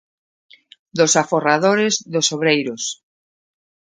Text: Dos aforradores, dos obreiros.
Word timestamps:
Dos 0.97 1.13
aforradores, 1.21 1.93
dos 2.13 2.27
obreiros. 2.35 2.83